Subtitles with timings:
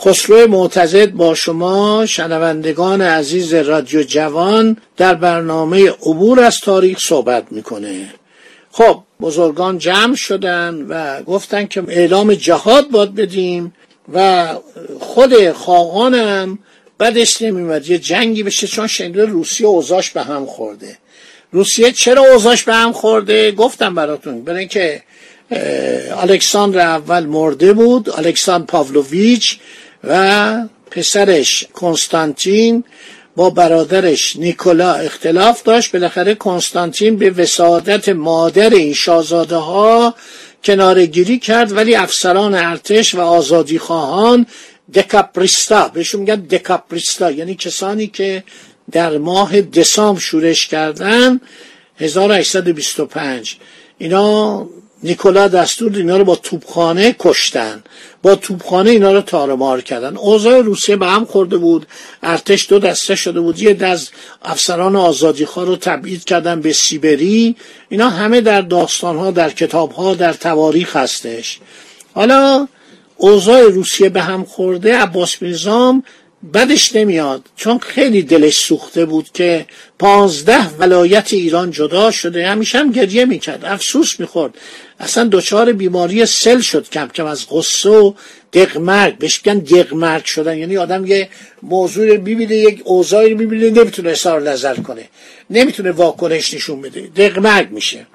[0.00, 8.14] خسرو معتزد با شما شنوندگان عزیز رادیو جوان در برنامه عبور از تاریخ صحبت می‌کنه.
[8.72, 13.74] خب بزرگان جمع شدن و گفتن که اعلام جهاد باد بدیم
[14.12, 14.48] و
[15.00, 16.58] خود خاقانم
[17.00, 20.98] بدش نمیومد یه جنگی بشه چون شنیده روسیه اوزاش به هم خورده.
[21.52, 24.42] روسیه چرا اوضاش به هم خورده؟ گفتم براتون.
[24.44, 25.02] برای اینکه
[26.16, 29.58] الکساندر اول مرده بود الکساندر پاولویچ
[30.04, 32.84] و پسرش کنستانتین
[33.36, 35.92] با برادرش نیکولا اختلاف داشت.
[35.92, 40.14] بالاخره کنستانتین به وسادت مادر این شاهزاده ها
[40.64, 44.46] کنارگیری کرد ولی افسران ارتش و آزادی خواهان
[44.94, 48.44] دکاپریستا بهشون میگن دکاپریستا یعنی کسانی که
[48.92, 51.40] در ماه دسامبر شورش کردن
[51.98, 53.56] 1825
[53.98, 54.68] اینا
[55.02, 57.82] نیکولا دستور اینا رو با توپخانه کشتن.
[58.22, 60.16] با توپخانه اینا رو تارمار کردن.
[60.16, 61.86] اوضاع روسیه به هم خورده بود.
[62.22, 63.62] ارتش دو دسته شده بود.
[63.62, 64.10] یه از
[64.42, 67.56] افسران آزادیخواه رو تبعید کردن به سیبری.
[67.88, 71.58] اینا همه در داستانها در کتابها در تواریخ هستش.
[72.14, 72.68] حالا
[73.16, 74.96] اوضاع روسیه به هم خورده.
[74.96, 76.02] عباس میرزام
[76.54, 79.66] بدش نمیاد چون خیلی دلش سوخته بود که
[79.98, 82.46] پانزده ولایت ایران جدا شده.
[82.46, 84.54] همیشه هم گریه می‌کرد افسوس می‌خورد.
[85.00, 88.12] اصلا دچار بیماری سل شد کم کم از غصه و
[88.52, 90.58] دقمرگ بهش دقمرگ شدن.
[90.58, 91.28] یعنی آدم یه
[91.62, 95.08] موضوع می‌بینه یک اوضاعی می‌بینه نمی‌تونه اظهار نظر کنه.
[95.50, 97.00] نمی‌تونه واکنش نشون بده.
[97.16, 98.06] دقمرگ میشه.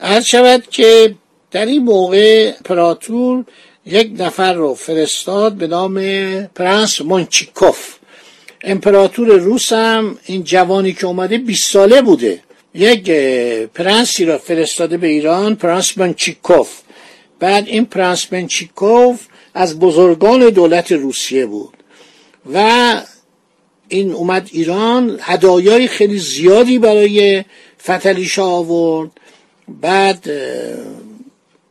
[0.00, 1.14] از شود که
[1.50, 3.44] در این موقع پراتور
[3.90, 6.00] یک نفر رو فرستاد به نام
[6.46, 7.94] پرنس منچیکوف
[8.64, 12.40] امپراتور روس هم این جوانی که اومده 20 ساله بوده.
[12.74, 13.10] یک
[13.74, 16.80] پرنسی را فرستاده به ایران پرنس منچیکوف.
[17.38, 21.74] بعد این پرنس منچیکوف از بزرگان دولت روسیه بود
[22.54, 22.94] و
[23.88, 25.18] این اومد ایران.
[25.22, 27.44] هدایای خیلی زیادی برای
[27.82, 29.10] فتحعلیشاه آورد.
[29.68, 30.30] بعد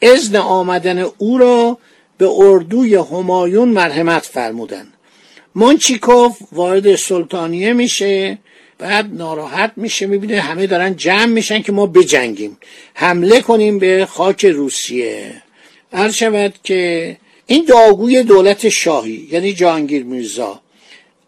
[0.02, 1.78] اذن آمدن او را
[2.18, 4.88] به اردوی همایون مرحمت فرمودن
[5.56, 8.38] منچیکوف وارد سلطانیه میشه
[8.78, 12.58] بعد ناراحت میشه می‌بینه همه دارن جمع میشن که ما بجنگیم.
[12.94, 15.42] حمله کنیم به خاک روسیه.
[15.94, 20.62] هر شود که این داگوی دولت شاهی یعنی جهانگیر میرزا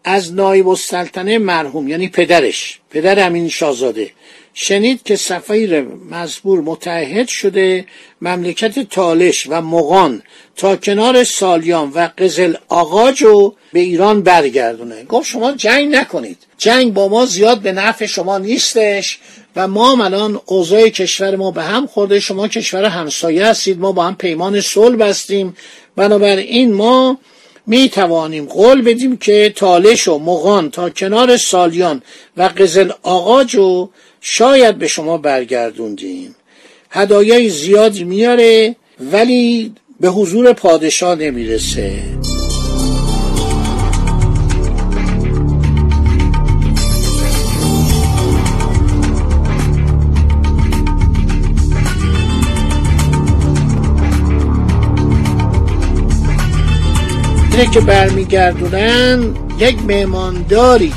[0.04, 4.10] از نایب السلطنه مرحوم یعنی پدرش پدر همین شاهزاده
[4.54, 5.80] شنید که سفیر
[6.10, 7.86] مزبور متحد شده
[8.20, 10.22] مملکت تالش و مغان
[10.60, 15.04] تا کنار سالیان و قزل آقاج رو به ایران برگردونه.
[15.04, 16.38] گفت شما جنگ نکنید.
[16.58, 19.18] جنگ با ما زیاد به نفع شما نیستش
[19.56, 22.20] و ما الان اوضاع کشور ما به هم خورده.
[22.20, 23.80] شما کشور همسایه هستید.
[23.80, 25.56] ما با هم پیمان صلح بستیم.
[25.96, 27.18] بنابراین ما
[27.66, 32.02] می توانیم قول بدیم که تالش و مغان تا کنار سالیان
[32.36, 33.90] و قزل آقاج رو
[34.20, 36.36] شاید به شما برگردوندیم.
[36.90, 42.02] هدایای زیادی میاره ولی به حضور پادشاه نمی‌رسه.
[57.74, 60.92] که برمیگردونن یک مهمانداری.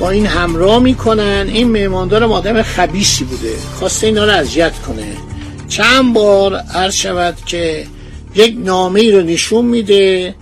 [0.00, 1.46] با این همراه می‌کنن.
[1.48, 3.52] این مهماندار آدم خبیسی بوده.
[3.78, 5.06] خواسته اینا رو اذیت کنه.
[5.68, 7.86] چند بار عرض شود که
[8.34, 10.34] یک نامه ای رو نشون میده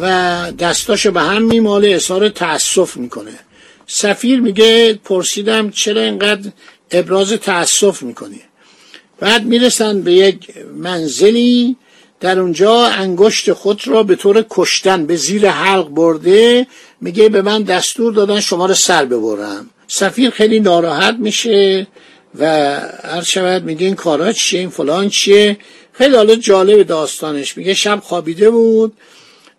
[0.00, 3.38] و دستاشو به هم میماله اظهار تأسف می‌کنه.
[3.86, 6.50] سفیر میگه پرسیدم چرا اینقدر
[6.90, 8.40] ابراز تأسف می‌کنی؟
[9.20, 11.76] بعد می‌رسن به یک منزلی
[12.20, 16.66] در اونجا انگشت خود را به طور کشتن به زیر حلق برده
[17.00, 19.70] میگه به من دستور دادن شما رو سر ببرم.
[19.88, 21.86] سفیر خیلی ناراحت میشه
[22.38, 22.46] و
[23.04, 25.56] هر شود میگه این کارا چیه؟ این فلان چیه؟
[25.98, 27.56] خیلی حالا جالب داستانش.
[27.56, 28.92] میگه شب خوابیده بود.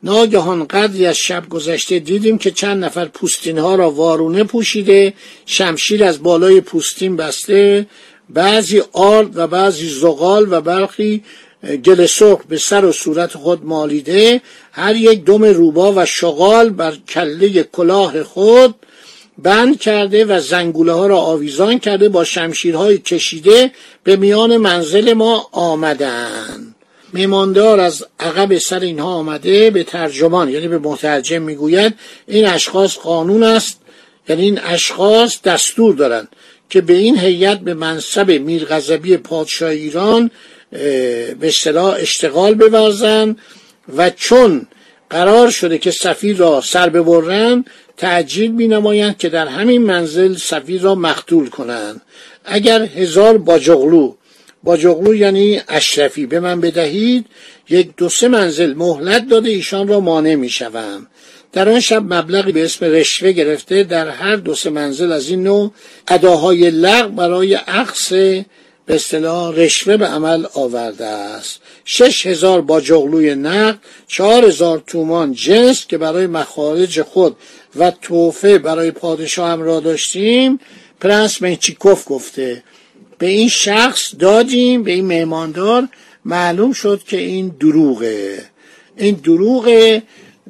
[0.03, 5.13] ناگهان قدری از شب گذشته دیدیم که چند نفر پوستین ها را وارونه پوشیده
[5.45, 7.87] شمشیر از بالای پوستین بسته
[8.29, 11.23] بعضی آرد و بعضی زغال و برخی
[11.85, 14.41] گل سرخ به سر و صورت خود مالیده.
[14.71, 18.75] هر یک دم روبا و شغال بر کله کلاه خود
[19.43, 23.71] بند کرده و زنگوله ها را آویزان کرده با شمشیرهای کشیده
[24.03, 26.75] به میان منزل ما آمدن.
[27.13, 31.93] میماندار از عقب سر اینها آمده به ترجمان یعنی به مترجم می‌گوید
[32.27, 33.79] این اشخاص قانون است
[34.29, 36.27] یعنی این اشخاص دستور دارند
[36.69, 40.31] که به این هیئت به منصب میرغضبی پادشاه ایران
[40.71, 43.35] به اصطلاح اشتغال بورزن
[43.97, 44.67] و چون
[45.09, 47.65] قرار شده که سفیر را سر ببرن
[47.97, 52.01] تعجیل می نمایند که در همین منزل سفیر را مقتول کنند
[52.45, 54.13] اگر هزار باجغلو
[54.63, 57.25] باجغلو یعنی اشرفی به من بدهید
[57.69, 61.07] یک دو سه منزل مهلت داده ایشان را مانع می شوم.
[61.53, 65.43] در آن شب مبلغی به اسم رشوه گرفته در هر دو سه منزل از این
[65.43, 65.71] نوع
[66.07, 68.13] اداهای لغ برای عقص
[68.87, 71.59] به اصطلاح رشوه به عمل آورده است.
[71.85, 77.35] شش هزار با جغلوی نقد چهار هزار تومان جنس که برای مخارج خود
[77.75, 80.59] و توفه برای پادشاه هم را داشتیم.
[81.01, 82.63] پرنس منچیکوف گفته
[83.17, 85.87] به این شخص دادیم به این مهماندار
[86.25, 88.45] معلوم شد که این دروغه.
[88.97, 90.03] این دروغه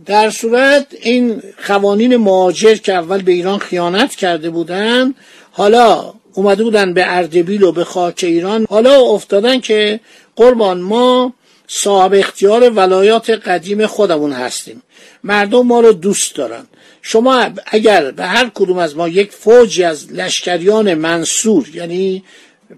[0.05, 5.15] در صورت این قوانین مهاجر که اول به ایران خیانت کرده بودند
[5.51, 8.65] حالا اومده بودن به اردبیل و به خاک ایران.
[8.69, 9.99] حالا افتادن که
[10.35, 11.33] قربان ما
[11.67, 14.81] صاحب اختیار ولایات قدیم خودمون هستیم.
[15.23, 16.67] مردم ما رو دوست دارن.
[17.01, 22.23] شما اگر به هر کدوم از ما یک فوجی از لشکریان منصور یعنی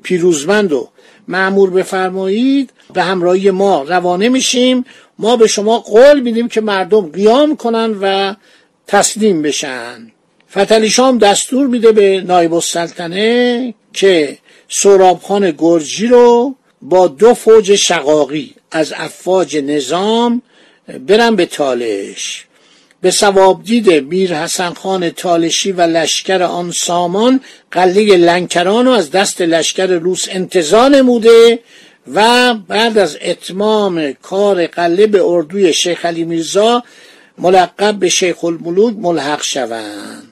[0.03, 0.89] پیروزمند و
[1.27, 4.85] معمور بفرمایید به همراهی ما روانه میشیم.
[5.19, 8.35] ما به شما قول میدیم که مردم قیام کنن و
[8.87, 10.11] تسلیم بشن.
[10.51, 14.37] فتلی شام دستور میده به نایب السلطنه که
[14.69, 20.41] سرابخان گرجی رو با دو فوج شقاقی از افواج نظام
[21.07, 22.45] برن به تالش.
[23.01, 27.39] به سواب دیده میر حسن خان تالشی و لشکر آن سامان
[27.71, 31.59] قله لنکران رو از دست لشکر روس انتظار نموده
[32.13, 36.83] و بعد از اتمام کار قله به اردوی شیخ علی میرزا
[37.37, 40.28] ملقب به شیخ الملوک ملحق شوند.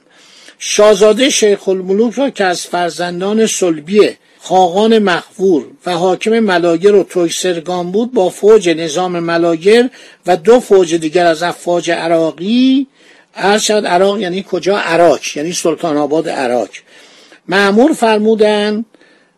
[0.58, 4.10] شاهزاده شیخ الملوک را که از فرزندان سلبی
[4.40, 9.90] خاقان مخفور و حاکم ملاگر و تویسرگان بود با فوج نظام ملاگر
[10.26, 12.86] و دو فوج دیگر از افواج عراقی
[13.36, 16.68] عرض شد عراق یعنی کجا؟ عراق یعنی سلطان آباد عراق.
[17.48, 18.84] معمور فرمودن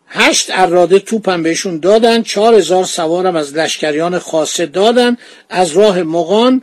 [0.07, 5.17] هشت اراده توپم بهشون دادن چهار هزار سوارم از لشکریان خاصه دادن
[5.49, 6.61] از راه مغان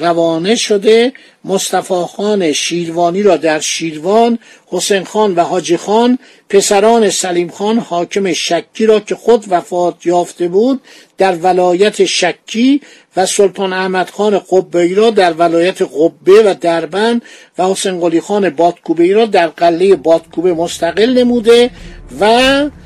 [0.00, 1.12] روانه شده.
[1.44, 6.18] مصطفی خان شیروانی را در شیروان حسین خان و حاجی خان
[6.48, 10.80] پسران سلیم خان حاکم شکی را که خود وفات یافته بود
[11.18, 12.80] در ولایت شکی
[13.16, 17.22] و سلطان احمد خان قبه را در ولایت قبه و دربند
[17.58, 21.70] و حسین قلی خان بادکوبه را در قله بادکوبه مستقل نموده
[22.20, 22.30] و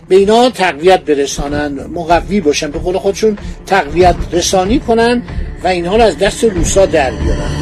[0.08, 5.22] به اینا تقویت برسانن مقوی باشن به قول خودشون تقویت رسانی کنن
[5.64, 7.58] و اینها رو از دست روسا در بیارن.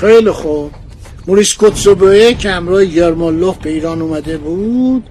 [0.00, 0.70] خیلی خوب.
[1.26, 5.02] موریس کوتسوبوه که همراه یرمالوف به ایران اومده بود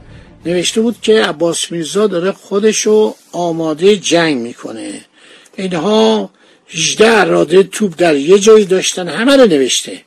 [0.46, 4.92] نوشته بود که عباس میرزا داره خودشو آماده جنگ می‌کنه.
[5.58, 6.30] اینها
[6.70, 10.02] 18 اراده توپ در یه جایی داشتن همه رو نوشته.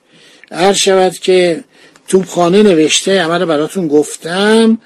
[0.53, 1.65] هر شود که
[2.09, 4.79] توپخانه نوشته همه رو براتون گفتم.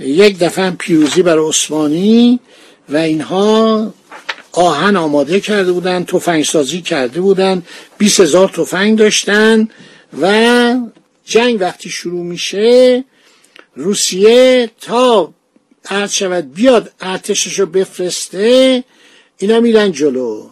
[0.00, 2.40] یک دفعه پیروزی بر عثمانی
[2.88, 3.94] و اینها
[4.52, 7.62] آهن آماده کرده بودن تفنگ سازی کرده بودن
[7.98, 9.68] 20 هزار تفنگ داشتن
[10.20, 10.74] و
[11.24, 13.04] جنگ وقتی شروع میشه
[13.76, 15.32] روسیه تا
[15.90, 18.84] عرض شود بیاد ارتشش رو بفرسته
[19.38, 20.48] اینا میرن جلو.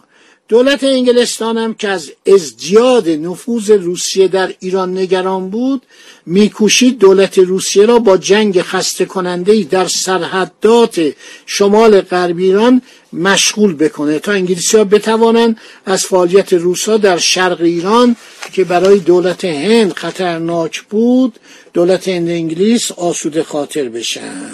[0.51, 5.81] دولت انگلستان هم که از ازدیاد نفوذ روسیه در ایران نگران بود
[6.25, 11.13] میکوشید دولت روسیه را با جنگ خسته کننده در سرحدات
[11.45, 12.81] شمال غربی ایران
[13.13, 18.15] مشغول بکنه تا انگلیسی ها بتوانند از فعالیت روسا در شرق ایران
[18.53, 21.39] که برای دولت هند خطرناک بود
[21.73, 24.49] دولت هند انگلیس آسوده خاطر بشن.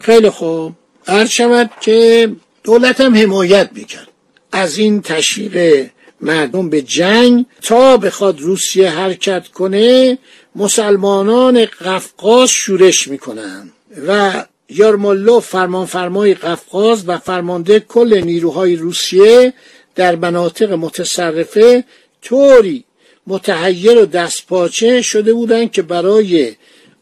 [0.00, 0.72] خیلی خوب.
[1.06, 2.30] هر شود که
[2.64, 4.09] دولت هم حمایت می‌کرد.
[4.52, 5.86] از این تشویق
[6.20, 10.18] مردم به جنگ تا بخواد روسیه حرکت کنه
[10.56, 13.70] مسلمانان قفقاز شورش می‌کنن
[14.06, 19.52] و یارمولوف فرمانفرمای قفقاز و فرمانده کل نیروهای روسیه
[19.94, 21.84] در مناطق متصرفه
[22.22, 22.84] طوری
[23.26, 26.54] متحیر و دستپاچه شده بودند که برای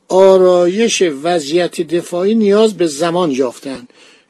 [0.09, 3.89] آرایش وضعیت دفاعی نیاز به زمان یافتند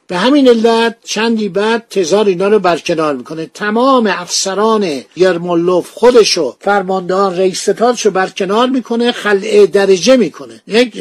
[0.09, 3.45] به همین علت چندی بعد تزار اینا رو برکنار می‌کنه.
[3.53, 10.61] تمام افسران یرمولوف خودشو فرماندهان رئیس ستادشو برکنار می‌کنه خلع درجه می‌کنه.
[10.67, 10.93] یک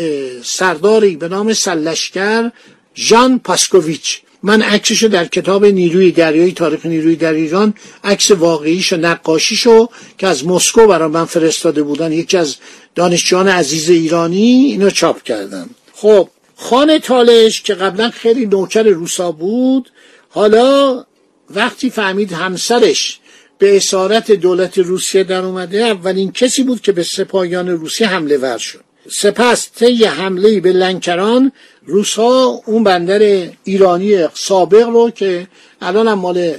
[0.45, 2.50] سرداری به نام سلشکر
[2.97, 4.21] ژان پاسکوویچ.
[4.43, 7.75] من عکسشو در کتاب نیروی دریایی تاریخ نیروی در ایران
[8.05, 9.88] عکس واقعیشو نقاشیشو
[10.19, 12.57] که از مسکو برای من فرستاده بودن یکی از
[12.95, 15.71] دانشجویان عزیز ایرانی اینو چاپ کردم.
[15.93, 16.29] خب
[16.61, 19.91] خان تالش که قبلا خیلی نوکر روسا بود
[20.29, 21.05] حالا
[21.50, 23.21] وقتی فهمید همسرش
[23.59, 28.59] به اسارت دولت روسیه در اومده اولین کسی بود که به سپاهیان روسیه حمله ور
[28.59, 28.85] شد.
[29.11, 31.53] سپس طی حمله به لنکران
[31.87, 35.47] روسا اون بندر ایرانی سابق رو که
[35.81, 36.55] الان هم مال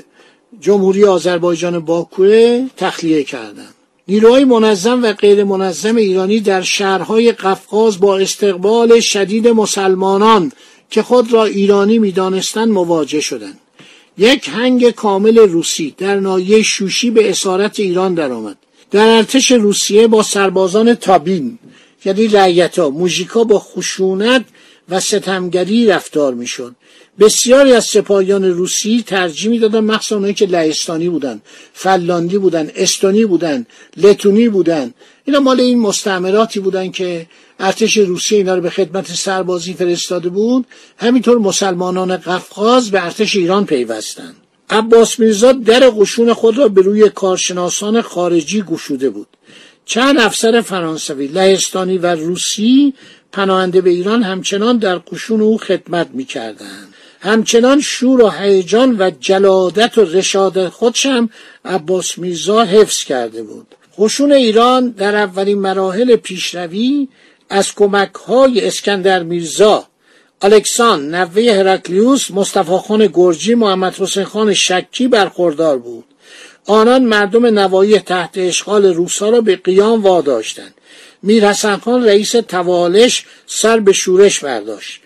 [0.60, 3.70] جمهوری آذربایجان باکوه تخلیه کردن.
[4.09, 10.51] نیروهای منظم و غیر منظم ایرانی در شهرهای قفقاز با استقبال شدید مسلمانان
[10.89, 13.59] که خود را ایرانی می‌دانستند مواجه شدند.
[14.17, 18.57] یک هنگ کامل روسی در نایه شوشی به اسارت ایران درآمد.
[18.91, 21.59] در ارتش روسیه با سربازان تابین
[22.05, 24.45] یعنی رعیتا موژیکا با خشونت
[24.89, 26.75] و ستمگری رفتار می‌شد.
[27.19, 31.41] بسیاری از سپاهیان روسی ترجیح می‌دادن مخصوصا اونایی که لهستانی بودن
[31.74, 33.65] فلاندی بودن استونی بودن
[33.98, 34.93] لتونی بودن.
[35.25, 37.27] اینا مال این مستعمراتی بودن که
[37.60, 40.65] ارتش روسیه اینا رو به خدمت سربازی فرستاده بود.
[40.98, 44.36] همینطور مسلمانان قفقاز به ارتش ایران پیوستند
[44.69, 49.27] عباس میرزا در قشون خود را به روی کارشناسان خارجی گشوده بود.
[49.86, 52.93] چند افسر فرانسوی لهستانی و روسی
[53.31, 56.93] پناهنده به ایران همچنان در قشون او خدمت می‌کردند.
[57.21, 61.29] همچنان شور و هیجان و جلادت و رشادت خودش هم
[61.65, 63.75] عباس میرزا حفظ کرده بود.
[63.98, 67.07] قشون ایران در اولین مراحل پیشروی
[67.50, 69.88] از کمک های اسکندر میرزا
[70.41, 76.05] الکسان نوه هرکلیوس مصطفی خان گرجی محمد حسین خان شکی برخوردار بود.
[76.65, 80.74] آنان مردم نوایی تحت اشغال روسا را به قیام واداشتند.
[81.23, 85.01] میر خان رئیس توالش سر به شورش برداشت.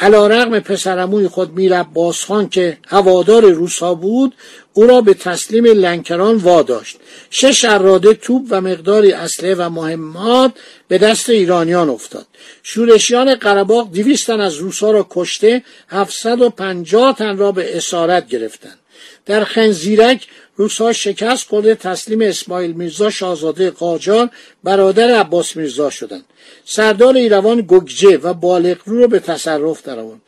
[0.00, 4.34] علا رقم پسرموی خود میر عباس خان که هوادار روسا بود
[4.72, 6.96] او را به تسلیم لنکران واداشت.
[7.30, 10.52] شش اراده توپ و مقداری اسلحه و مهمات
[10.88, 12.26] به دست ایرانیان افتاد.
[12.62, 18.78] شورشیان قرباق دویست از روسا را کشته هفتصد و پنجاه تن را به اسارت گرفتند.
[19.26, 20.26] در خنزیرک
[20.58, 24.30] روسها شکست خورده تسلیم اسماعیل میرزا شاهزاده قاجار
[24.64, 26.24] برادر عباس میرزا شدند.
[26.64, 30.20] سردار ایروان گگجه و بالقرو رو به تصرف درآورد.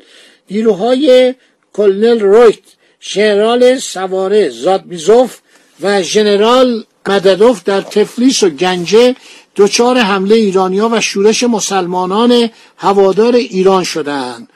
[0.50, 1.34] نیروهای
[1.72, 2.58] کلنل رویت
[3.02, 5.38] ژنرال سواره زادمیزوف
[5.80, 9.16] و ژنرال مددوف در تفلیس و گنجه
[9.56, 14.48] دچار حمله ایرانیا و شورش مسلمانان هوادار ایران شدند.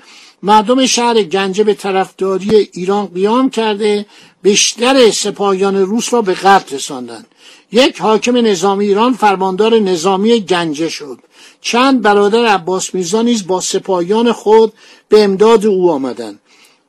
[0.43, 4.07] مردم شهر گنجه به طرفداری ایران قیام کرده
[4.45, 7.27] بیشتر سپاهیان روس را به قتل رساندند.
[7.73, 11.19] یک حاکم نظامی ایران فرماندار نظامی گنجه شد.
[11.61, 14.73] چند برادر عباس میرزا نیز با سپاهیان خود
[15.09, 16.41] به امداد او آمدند.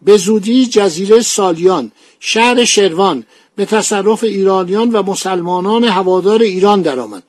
[0.01, 7.23] به زودی جزیره سالیان شهر شروان به تصرف ایرانیان و مسلمانان هوادار ایران درآمد.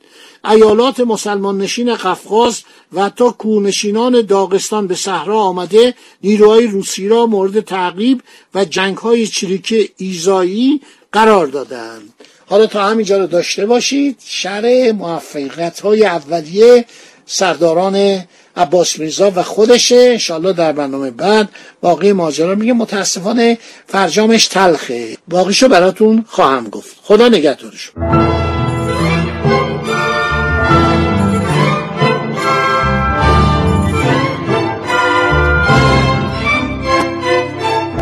[0.50, 7.61] ایالات مسلمان نشین قفقاز و حتی کوهنشینان داغستان به صحرا آمده نیروهای روسی را مورد
[7.61, 8.23] تعقیب
[8.54, 10.80] و جنگهای چریکی ایزایی
[11.12, 12.14] قرار دادند.
[12.47, 16.85] حالا تا همینجا رو داشته باشید شر موفقیت های اولیه
[17.26, 18.25] سرداران
[18.56, 20.08] عباس میرزا و خودشه.
[20.12, 21.48] انشالله در برنامه بعد
[21.80, 22.72] باقی ماجرا میگه.
[22.72, 25.16] متاسفانه فرجامش تلخه.
[25.28, 26.96] باقیشو براتون خواهم گفت.
[27.02, 28.02] خدا نگهدارشون.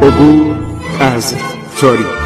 [0.02, 0.56] عبور
[1.00, 1.34] از
[1.80, 2.23] تاریخ.